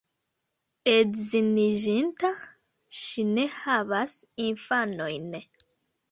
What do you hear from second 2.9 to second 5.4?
ŝi ne havas infanojn.